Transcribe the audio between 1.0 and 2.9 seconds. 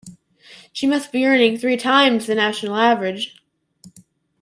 be earning three times the national